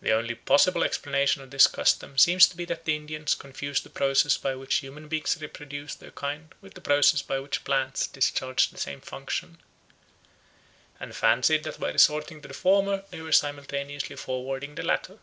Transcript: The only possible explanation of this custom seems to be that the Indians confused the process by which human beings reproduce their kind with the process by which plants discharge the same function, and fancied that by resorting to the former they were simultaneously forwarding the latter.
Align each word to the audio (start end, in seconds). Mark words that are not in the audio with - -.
The 0.00 0.10
only 0.10 0.34
possible 0.34 0.82
explanation 0.82 1.42
of 1.42 1.52
this 1.52 1.68
custom 1.68 2.18
seems 2.18 2.48
to 2.48 2.56
be 2.56 2.64
that 2.64 2.86
the 2.86 2.96
Indians 2.96 3.36
confused 3.36 3.84
the 3.84 3.88
process 3.88 4.36
by 4.36 4.56
which 4.56 4.78
human 4.78 5.06
beings 5.06 5.38
reproduce 5.40 5.94
their 5.94 6.10
kind 6.10 6.52
with 6.60 6.74
the 6.74 6.80
process 6.80 7.22
by 7.22 7.38
which 7.38 7.62
plants 7.62 8.08
discharge 8.08 8.70
the 8.70 8.78
same 8.78 9.00
function, 9.00 9.58
and 10.98 11.14
fancied 11.14 11.62
that 11.62 11.78
by 11.78 11.92
resorting 11.92 12.42
to 12.42 12.48
the 12.48 12.52
former 12.54 13.04
they 13.10 13.20
were 13.20 13.30
simultaneously 13.30 14.16
forwarding 14.16 14.74
the 14.74 14.82
latter. 14.82 15.20